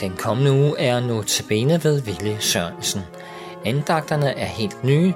[0.00, 3.00] den kommende uge er nu tabene ved Ville Sørensen.
[3.64, 5.14] Andagterne er helt nye,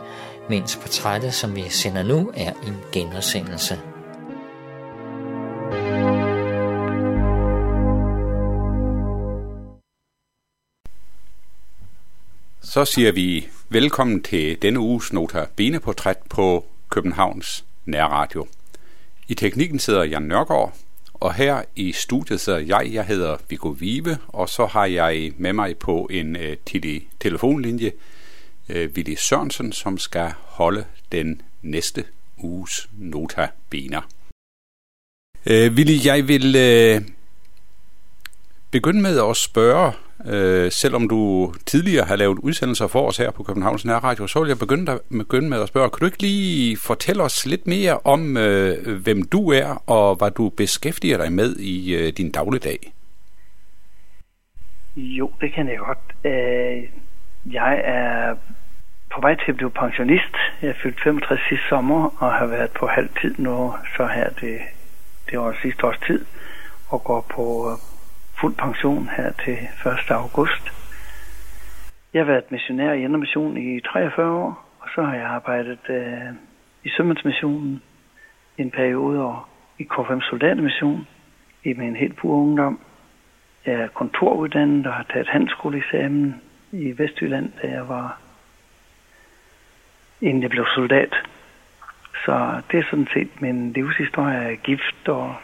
[0.48, 3.78] mens portrættet, som vi sender nu, er en genudsendelse.
[12.62, 18.46] Så siger vi velkommen til denne uges Nota Bene-portræt på Københavns Nærradio.
[19.28, 20.74] I teknikken sidder Jan Nørgaard,
[21.22, 25.52] og her i studiet sidder jeg, jeg hedder Viggo Vive, og så har jeg med
[25.52, 26.52] mig på en uh,
[27.20, 27.92] telefonlinje
[28.68, 32.04] uh, Willy Sørensen, som skal holde den næste
[32.38, 34.00] uges Nota Bener.
[35.46, 37.02] Uh, øh, Willy, jeg vil uh,
[38.70, 39.92] begynde med at spørge
[40.26, 44.48] Øh, selvom du tidligere har lavet udsendelser for os her på Københavns Nærradio, så vil
[44.48, 47.98] jeg begynde, der, begynde med at spørge, kan du ikke lige fortælle os lidt mere
[48.04, 52.92] om, øh, hvem du er, og hvad du beskæftiger dig med i øh, din dagligdag?
[54.96, 55.98] Jo, det kan jeg godt.
[56.24, 56.82] Øh,
[57.52, 58.34] jeg er
[59.14, 60.34] på vej til at blive pensionist.
[60.62, 64.30] Jeg er fyldt 65 sidste sommer og har været på halv tid nu, så her
[64.30, 64.58] det,
[65.30, 66.24] det var sidste års tid,
[66.88, 67.70] og går på
[68.42, 69.58] fuld pension her til
[70.08, 70.10] 1.
[70.10, 70.64] august.
[72.12, 76.34] Jeg har været missionær i Mission i 43 år, og så har jeg arbejdet øh,
[76.84, 77.82] i Sømandsmissionen
[78.58, 79.42] en periode og
[79.78, 81.06] i K5 Soldatermission
[81.64, 82.80] i min helt pure ungdom.
[83.66, 86.40] Jeg er kontoruddannet og har taget handelsskoleeksamen
[86.72, 88.18] i Vestjylland, da jeg var
[90.20, 91.14] inden jeg blev soldat.
[92.24, 94.34] Så det er sådan set min livshistorie.
[94.34, 95.34] Jeg er gift og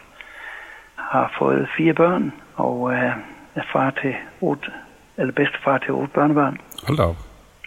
[1.09, 3.11] har fået fire børn, og øh,
[3.55, 4.71] er far til otte,
[5.17, 6.57] eller far til otte børnebørn.
[6.83, 7.17] Hold da op.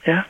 [0.07, 0.21] Ja.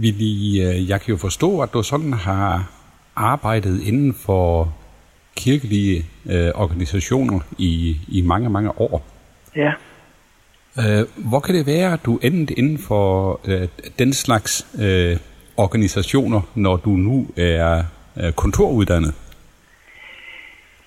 [0.00, 2.70] Willy, øh, jeg kan jo forstå, at du sådan har
[3.16, 4.74] arbejdet inden for
[5.36, 9.02] kirkelige øh, organisationer i, i mange, mange år.
[9.56, 9.72] Ja.
[10.78, 13.68] Øh, hvor kan det være, at du endte inden for øh,
[13.98, 15.16] den slags øh,
[15.56, 17.84] organisationer, når du nu er
[18.16, 19.14] øh, kontoruddannet?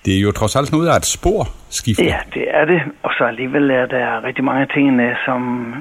[0.04, 2.04] Det er jo trods alt noget af et spor skifte.
[2.04, 2.82] Ja, det er det.
[3.02, 5.72] Og så alligevel er der rigtig mange ting, som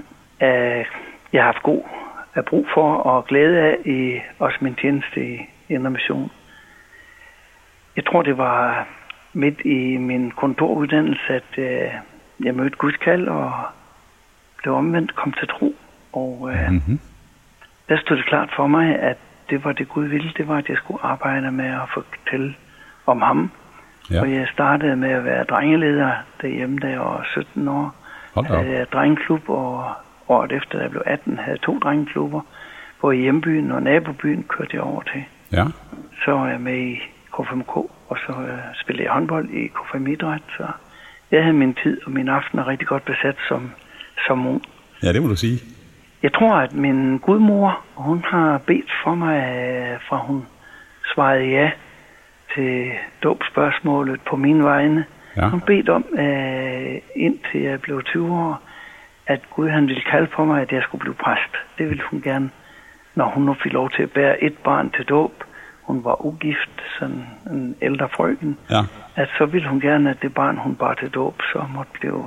[0.42, 0.86] øh,
[1.34, 1.84] jeg har haft god
[2.36, 6.32] af brug for og glæde af i også min tjeneste i Indre Mission.
[7.96, 8.88] Jeg tror, det var
[9.34, 11.92] midt i min kontoruddannelse, at øh,
[12.46, 13.52] jeg mødte Guds kald og
[14.58, 15.76] blev omvendt, kom til tro.
[16.14, 17.00] Og øh, mm-hmm.
[17.90, 19.18] der stod det klart for mig, at
[19.50, 22.56] det var det Gud ville, det var, at jeg skulle arbejde med at fortælle
[23.06, 23.52] om ham
[24.12, 24.22] Ja.
[24.22, 26.12] Og jeg startede med at være drengeleder
[26.42, 27.96] derhjemme, da jeg var 17 år.
[28.46, 29.92] Havde jeg drengeklub, og
[30.28, 32.42] året efter, da jeg blev 18, havde jeg to drengeklubber.
[33.02, 35.24] Både i hjembyen og nabobyen kørte jeg over til.
[35.52, 35.66] Ja.
[36.26, 36.96] Så var jeg med i
[37.34, 37.76] K5K,
[38.10, 40.42] og så uh, spillede jeg håndbold i K5 Idræt.
[40.58, 40.68] Så
[41.32, 43.72] jeg havde min tid og min aften rigtig godt besat som,
[44.28, 44.62] som ung.
[45.04, 45.60] Ja, det må du sige.
[46.24, 50.46] Jeg tror, at min gudmor, hun har bedt for mig, øh, fra hun
[51.14, 51.72] svarede ja
[52.56, 52.92] til
[53.24, 55.06] dåbspørgsmålet på min vegne.
[55.38, 55.50] Ja.
[55.50, 58.62] Hun bedte om, øh, indtil jeg blev 20 år,
[59.28, 61.54] at Gud han ville kalde på mig, at jeg skulle blive præst.
[61.78, 62.50] Det ville hun gerne,
[63.16, 65.44] når hun nu fik lov til at bære et barn til dåb.
[65.82, 68.58] Hun var ugift, sådan en ældre frøken.
[68.70, 68.82] Ja.
[69.16, 72.26] At så ville hun gerne, at det barn, hun bar til dåb, så måtte blive,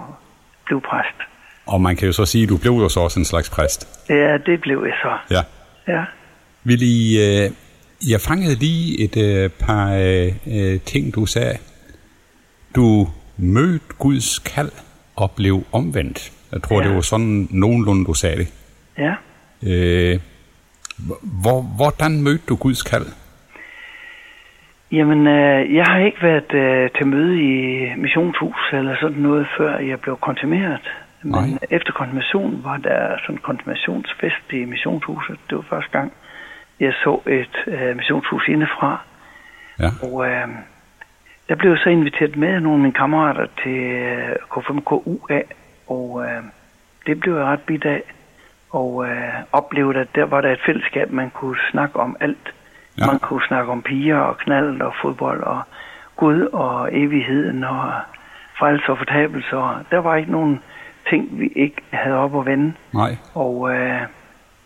[0.64, 1.18] blive præst.
[1.66, 4.08] Og man kan jo så sige, at du blev jo så også en slags præst.
[4.08, 5.34] Ja, det blev jeg så.
[5.34, 5.42] Ja.
[5.94, 6.04] Ja.
[6.64, 7.50] Vil I, øh,
[8.10, 11.58] jeg fangede lige et øh, par øh, øh, ting, du sagde.
[12.76, 14.72] Du mødte Guds kald
[15.16, 16.32] og blev omvendt.
[16.52, 16.88] Jeg tror, ja.
[16.88, 18.48] det var sådan nogenlunde, du sagde det.
[18.98, 19.14] Ja.
[19.66, 20.20] Øh,
[21.42, 23.06] hvor, hvordan mødte du Guds kald?
[24.92, 27.56] Jamen, øh, jeg har ikke været øh, til møde i
[27.96, 30.86] missionshus eller sådan noget, før jeg blev konfirmeret.
[31.22, 31.58] Men Nej.
[31.70, 35.38] efter konfirmation var der sådan en konfirmationsfest i missionshuset.
[35.48, 36.12] Det var første gang
[36.82, 39.00] jeg så et øh, missionshus indefra.
[39.78, 39.88] Ja.
[40.02, 40.48] Og øh,
[41.48, 45.42] der blev jeg så inviteret med nogle af mine kammerater til øh, K5KUA,
[45.86, 46.42] og øh,
[47.06, 48.02] det blev jeg ret bidt af.
[48.70, 52.54] Og øh, oplevede, at der var der et fællesskab, man kunne snakke om alt.
[52.98, 53.06] Ja.
[53.06, 55.62] Man kunne snakke om piger og knald og fodbold og
[56.16, 57.92] Gud og evigheden og
[58.58, 59.56] frelse og fortabelse.
[59.56, 60.60] Og der var ikke nogen
[61.10, 62.72] ting, vi ikke havde op at vende.
[62.92, 63.16] Nej.
[63.34, 64.00] Og øh,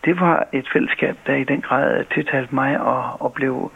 [0.07, 3.71] det var et fællesskab, der i den grad tiltalte mig og, og blev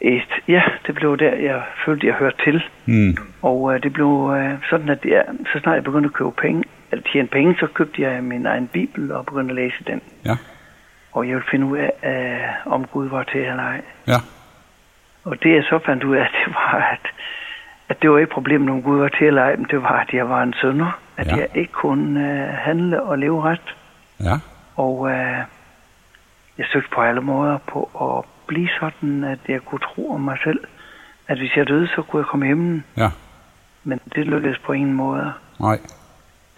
[0.00, 2.62] et, ja, det blev der, jeg følte, jeg hørte til.
[2.86, 3.16] Mm.
[3.42, 6.64] Og uh, det blev uh, sådan, at jeg, så snart jeg begyndte at købe penge,
[6.92, 10.00] eller tjene penge, så købte jeg min egen bibel og begyndte at læse den.
[10.24, 10.36] Ja.
[11.12, 11.92] Og jeg ville finde ud af,
[12.66, 13.80] uh, om Gud var til eller ej.
[14.06, 14.18] Ja.
[15.24, 17.10] Og det jeg så fandt ud af, det var, at
[17.88, 20.12] at det var ikke problemet, om Gud var til eller ej, men det var, at
[20.14, 20.98] jeg var en sønder.
[21.16, 21.36] At Ja.
[21.36, 23.76] jeg ikke kunne øh, handle og leve ret.
[24.20, 24.34] Ja.
[24.76, 25.38] Og øh,
[26.58, 30.38] jeg søgte på alle måder på at blive sådan, at jeg kunne tro om mig
[30.44, 30.60] selv.
[31.28, 32.82] At hvis jeg døde, så kunne jeg komme hjem.
[32.96, 33.10] Ja.
[33.84, 35.32] Men det lykkedes på ingen måde.
[35.60, 35.78] Nej.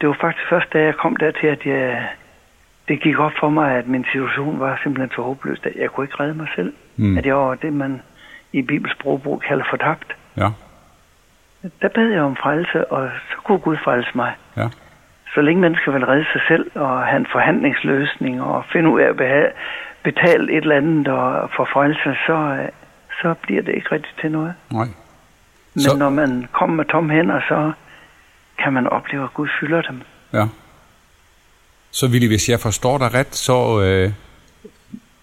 [0.00, 2.08] Det var faktisk først, da jeg kom dertil, at jeg,
[2.88, 6.04] det gik op for mig, at min situation var simpelthen så håbløs, at jeg kunne
[6.04, 6.72] ikke redde mig selv.
[6.96, 7.18] Mm.
[7.18, 8.02] At jeg var det, man
[8.52, 10.16] i Bibels sprogbrug kalder fortabt.
[10.36, 10.48] Ja.
[11.82, 14.32] Der bad jeg om frelse, og så kunne Gud frelse mig.
[14.56, 14.68] Ja.
[15.34, 19.08] Så længe mennesker vil redde sig selv og have en forhandlingsløsning og finde ud af
[19.08, 19.52] at
[20.04, 22.32] betale et eller andet og få frelse, så,
[22.62, 22.68] øh,
[23.22, 24.54] så bliver det ikke rigtigt til noget.
[24.72, 24.88] Nej.
[25.74, 27.72] Men Så- når man kommer med tomme hænder, så
[28.62, 30.00] kan man opleve, at Gud fylder dem.
[30.32, 30.46] Ja.
[31.90, 34.12] Så Willy, hvis jeg forstår dig ret, så øh,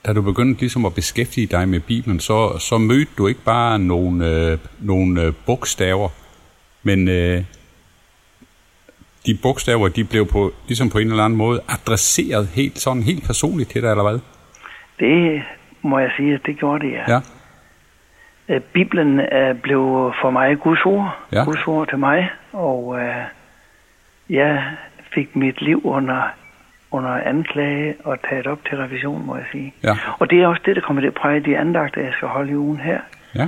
[0.06, 3.80] da du begyndte ligesom at beskæftige dig med Bibelen, så, så mødte du ikke bare
[3.80, 6.10] nogle, øh, nogle øh, bogstaver,
[6.84, 7.44] men øh,
[9.25, 13.24] de bogstaver, de blev på, ligesom på en eller anden måde adresseret helt sådan helt
[13.25, 14.19] personligt til dig, eller hvad?
[15.00, 15.44] Det
[15.81, 17.04] må jeg sige, at det gjorde det, ja.
[17.13, 17.19] Ja.
[18.50, 21.18] Øh, Bibelen øh, blev for mig Guds ord.
[21.31, 21.44] Ja.
[21.44, 22.30] Guds ord til mig.
[22.51, 23.24] Og øh,
[24.30, 24.63] jeg
[25.13, 26.21] fik mit liv under,
[26.92, 29.74] under anklage og taget op til revision, må jeg sige.
[29.83, 29.98] Ja.
[30.19, 32.51] Og det er også det, der kommer til at præge de andagter, jeg skal holde
[32.51, 33.00] i ugen her.
[33.36, 33.48] Ja.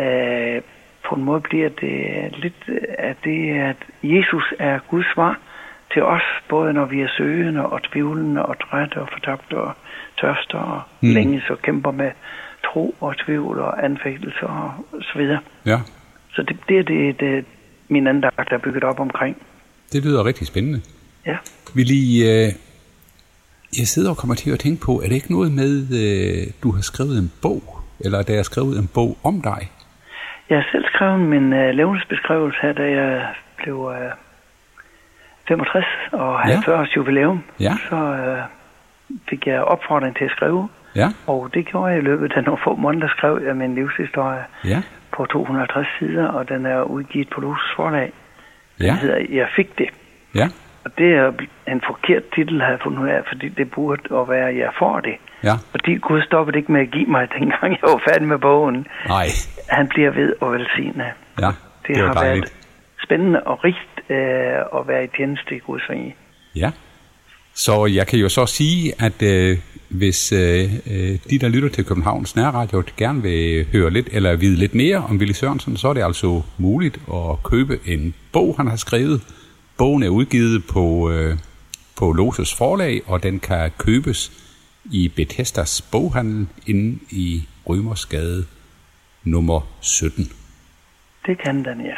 [0.00, 0.62] Øh,
[1.08, 1.94] på en måde bliver det
[2.42, 2.62] lidt
[2.98, 5.38] af det, at Jesus er Guds svar
[5.92, 9.72] til os, både når vi er søgende og tvivlende og trætte og fortabte og
[10.20, 11.08] tørste og Mm.
[11.08, 11.14] mm.
[11.14, 12.10] længe så kæmper med
[12.64, 15.38] tro og tvivl og anfægtelser og så videre.
[15.66, 15.78] Ja.
[16.34, 17.44] Så det, det er det, det
[17.88, 19.36] min andagt er bygget op omkring.
[19.92, 20.80] Det lyder rigtig spændende.
[21.26, 21.36] Ja.
[21.76, 22.52] Willy, øh,
[23.78, 25.72] jeg sidder og kommer til at tænke på, er det ikke noget med,
[26.02, 27.62] øh, du har skrevet en bog,
[28.00, 29.70] eller der er skrevet en bog om dig?
[30.50, 33.26] Jeg har selv skrevet min uh, levnedsbeskrivelse her, da jeg
[33.56, 33.94] blev uh,
[35.48, 36.72] 65 og havde Ja.
[36.72, 37.42] 40 års jubilæum.
[37.60, 37.72] Ja.
[37.88, 42.32] Så uh, fik jeg opfordring til at skrive, Ja, og det gjorde jeg i løbet
[42.36, 44.82] af nogle få måneder, skrev jeg min livshistorie ja,
[45.12, 48.12] på 250 sider, og den er udgivet på Luses forlag.
[48.80, 49.88] ja, Den hedder Jeg fik det.
[50.34, 50.48] ja,
[50.86, 51.26] Og det er
[51.74, 55.00] en forkert titel, har jeg fundet ud af, fordi det burde at være, Jeg får
[55.00, 55.16] det.
[55.48, 55.54] ja.
[55.70, 58.86] Fordi Gud stoppede ikke med at give mig, dengang jeg var færdig med bogen.
[59.08, 59.26] Nej,
[59.68, 61.04] Han bliver ved og velsigne.
[61.40, 61.46] ja,
[61.86, 62.44] Det, det har dejligt.
[62.44, 62.52] været
[63.04, 66.14] spændende og rigt øh, at være i tjeneste i Guds rige.
[66.56, 66.70] Ja.
[67.54, 71.84] Så jeg kan jo så sige, at øh, hvis øh, øh, de, der lytter til
[71.84, 75.94] Københavns Nærradio, gerne vil høre lidt eller vide lidt mere om Willy Sørensen, så er
[75.94, 79.20] det altså muligt at købe en bog, han har skrevet.
[79.78, 81.38] Bogen er udgivet på, øh,
[81.96, 84.32] på Loses forlag, og den kan købes
[84.84, 88.46] i Bethesdas boghandel inde i Rømersgade
[89.24, 90.32] nummer 17.
[91.26, 91.94] Det kan den, ja.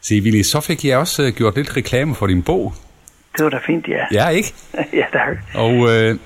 [0.00, 2.74] Se, Willy, så fik jeg også øh, gjort lidt reklame for din bog.
[3.36, 4.04] Det var da fint, ja.
[4.12, 4.54] Ja, ikke?
[5.00, 5.36] ja, tak.
[5.54, 6.18] Og øh,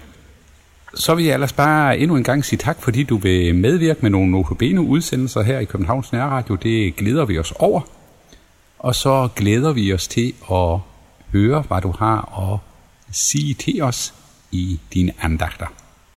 [0.95, 4.11] så vil jeg ellers bare endnu en gang sige tak, fordi du vil medvirke med
[4.11, 6.55] nogle Notabene udsendelser her i Københavns Nærradio.
[6.55, 7.81] Det glæder vi os over.
[8.79, 10.79] Og så glæder vi os til at
[11.33, 12.59] høre, hvad du har at
[13.15, 14.15] sige til os
[14.51, 15.67] i dine andagter.